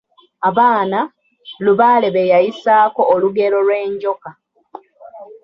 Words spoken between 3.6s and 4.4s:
lw'enjoka.